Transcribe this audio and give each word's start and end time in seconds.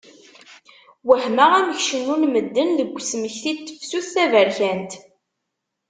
Wehmeɣ 1.07 1.51
amek 1.59 1.79
cennun 1.89 2.23
medden 2.29 2.69
deg 2.79 2.89
usmekti 2.97 3.51
n 3.53 3.57
tefsut 3.67 4.05
taberkant! 4.13 4.91